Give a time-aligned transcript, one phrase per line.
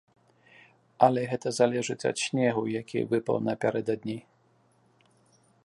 [1.07, 4.17] Але гэта залежыць ад снегу, які выпаў напярэдадні.